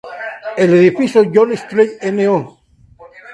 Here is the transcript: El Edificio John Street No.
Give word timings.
El 0.57 0.73
Edificio 0.73 1.29
John 1.31 1.51
Street 1.51 2.01
No. 2.11 2.57